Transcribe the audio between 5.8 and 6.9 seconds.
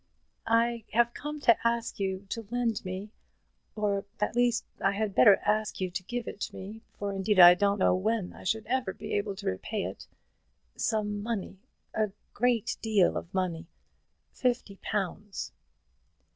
to give it me,